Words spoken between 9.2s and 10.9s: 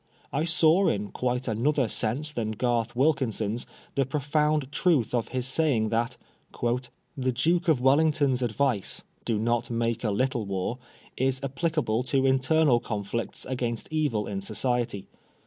Do not make a little war,